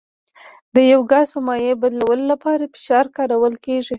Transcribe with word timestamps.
د 0.75 0.77
یو 0.91 1.01
ګاز 1.11 1.27
په 1.35 1.39
مایع 1.47 1.73
بدلولو 1.83 2.25
لپاره 2.33 2.71
فشار 2.73 3.05
کارول 3.15 3.53
کیږي. 3.65 3.89